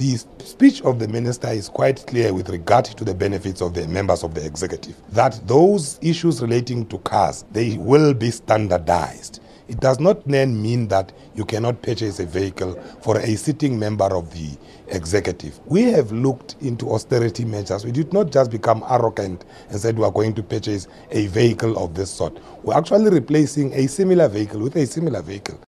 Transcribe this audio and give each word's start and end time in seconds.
The 0.00 0.16
speech 0.38 0.80
of 0.80 0.98
the 0.98 1.08
minister 1.08 1.48
is 1.48 1.68
quite 1.68 2.06
clear 2.06 2.32
with 2.32 2.48
regard 2.48 2.86
to 2.86 3.04
the 3.04 3.12
benefits 3.12 3.60
of 3.60 3.74
the 3.74 3.86
members 3.86 4.24
of 4.24 4.32
the 4.32 4.42
executive 4.42 4.96
that 5.10 5.38
those 5.46 5.98
issues 6.00 6.40
relating 6.40 6.86
to 6.86 6.96
cars 7.00 7.44
they 7.52 7.76
will 7.76 8.14
be 8.14 8.30
standardized. 8.30 9.42
It 9.68 9.78
does 9.78 10.00
not 10.00 10.26
then 10.26 10.62
mean 10.62 10.88
that 10.88 11.12
you 11.34 11.44
cannot 11.44 11.82
purchase 11.82 12.18
a 12.18 12.24
vehicle 12.24 12.82
for 13.02 13.18
a 13.18 13.36
sitting 13.36 13.78
member 13.78 14.06
of 14.16 14.32
the 14.32 14.56
executive. 14.88 15.60
We 15.66 15.82
have 15.92 16.10
looked 16.12 16.56
into 16.62 16.90
austerity 16.92 17.44
measures. 17.44 17.84
We 17.84 17.92
did 17.92 18.10
not 18.14 18.32
just 18.32 18.50
become 18.50 18.82
arrogant 18.88 19.44
and 19.68 19.78
said 19.78 19.98
we 19.98 20.04
are 20.06 20.10
going 20.10 20.32
to 20.36 20.42
purchase 20.42 20.88
a 21.10 21.26
vehicle 21.26 21.76
of 21.76 21.94
this 21.94 22.10
sort. 22.10 22.38
We're 22.62 22.78
actually 22.78 23.10
replacing 23.10 23.74
a 23.74 23.86
similar 23.86 24.28
vehicle 24.28 24.60
with 24.60 24.76
a 24.76 24.86
similar 24.86 25.20
vehicle. 25.20 25.60